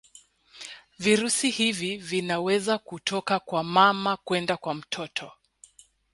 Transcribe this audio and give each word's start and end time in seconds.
virusi 0.99 1.49
hivi 1.49 1.97
vinaweza 1.97 2.77
kutoka 2.77 3.39
kwa 3.39 3.63
mama 3.63 4.17
kwenda 4.17 4.57
kwa 4.57 4.73
mtoto 4.73 5.31